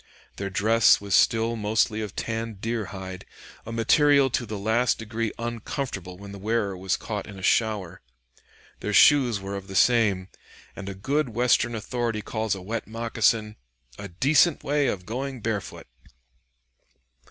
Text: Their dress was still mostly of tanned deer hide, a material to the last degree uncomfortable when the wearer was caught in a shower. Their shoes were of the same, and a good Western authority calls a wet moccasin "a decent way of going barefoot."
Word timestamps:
Their 0.37 0.49
dress 0.49 0.99
was 0.99 1.13
still 1.13 1.55
mostly 1.55 2.01
of 2.01 2.15
tanned 2.15 2.59
deer 2.59 2.85
hide, 2.85 3.23
a 3.67 3.71
material 3.71 4.31
to 4.31 4.47
the 4.47 4.57
last 4.57 4.97
degree 4.97 5.31
uncomfortable 5.37 6.17
when 6.17 6.31
the 6.31 6.39
wearer 6.39 6.75
was 6.75 6.97
caught 6.97 7.27
in 7.27 7.37
a 7.37 7.43
shower. 7.43 8.01
Their 8.79 8.93
shoes 8.93 9.39
were 9.39 9.55
of 9.55 9.67
the 9.67 9.75
same, 9.75 10.29
and 10.75 10.89
a 10.89 10.95
good 10.95 11.29
Western 11.29 11.75
authority 11.75 12.23
calls 12.23 12.55
a 12.55 12.63
wet 12.63 12.87
moccasin 12.87 13.57
"a 13.99 14.07
decent 14.07 14.63
way 14.63 14.87
of 14.87 15.05
going 15.05 15.39
barefoot." 15.39 15.85